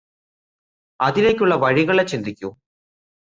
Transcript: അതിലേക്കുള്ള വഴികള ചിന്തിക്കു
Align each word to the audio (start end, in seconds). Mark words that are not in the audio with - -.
അതിലേക്കുള്ള 0.99 1.55
വഴികള 1.55 2.01
ചിന്തിക്കു 2.03 2.49